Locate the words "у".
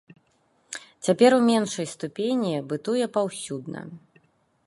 1.35-1.39